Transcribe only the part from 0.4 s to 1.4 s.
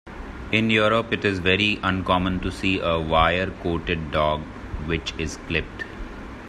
In Europe, it is